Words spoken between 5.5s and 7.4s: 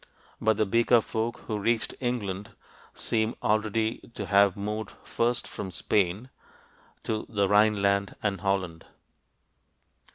Spain(?) to